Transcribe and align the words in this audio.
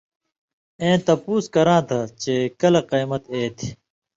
اېں 0.81 0.97
تپُوس 1.05 1.45
کراں 1.53 1.81
تھہ 1.87 1.99
چے 2.21 2.35
کلہۡ 2.59 2.83
قَیمت 2.91 3.23
اے 3.33 3.41
تھی؟ 3.57 3.67